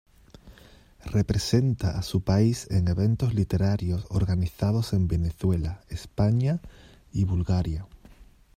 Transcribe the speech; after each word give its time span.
Representa 1.05 1.91
a 1.91 2.01
su 2.01 2.21
país 2.23 2.67
en 2.71 2.87
eventos 2.87 3.35
literarios 3.35 4.07
organizados 4.09 4.93
en 4.93 5.07
Venezuela, 5.07 5.81
España 5.89 6.59
y 7.13 7.25
Bulgaria. 7.25 7.85